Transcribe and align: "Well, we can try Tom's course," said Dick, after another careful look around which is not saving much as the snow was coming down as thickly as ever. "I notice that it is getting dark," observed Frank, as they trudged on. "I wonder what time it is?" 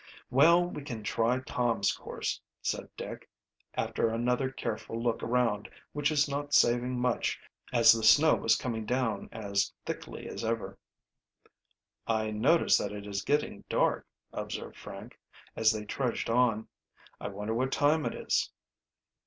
"Well, 0.31 0.65
we 0.65 0.81
can 0.81 1.03
try 1.03 1.41
Tom's 1.41 1.91
course," 1.91 2.41
said 2.63 2.89
Dick, 2.97 3.29
after 3.75 4.09
another 4.09 4.49
careful 4.49 4.99
look 4.99 5.21
around 5.21 5.69
which 5.93 6.09
is 6.11 6.27
not 6.27 6.55
saving 6.55 6.99
much 6.99 7.39
as 7.71 7.91
the 7.91 8.01
snow 8.01 8.33
was 8.33 8.55
coming 8.55 8.87
down 8.87 9.29
as 9.31 9.71
thickly 9.85 10.27
as 10.27 10.43
ever. 10.43 10.79
"I 12.07 12.31
notice 12.31 12.79
that 12.79 12.91
it 12.91 13.05
is 13.05 13.21
getting 13.21 13.63
dark," 13.69 14.07
observed 14.33 14.75
Frank, 14.75 15.19
as 15.55 15.71
they 15.71 15.85
trudged 15.85 16.31
on. 16.31 16.67
"I 17.19 17.27
wonder 17.27 17.53
what 17.53 17.71
time 17.71 18.03
it 18.07 18.15
is?" 18.15 18.49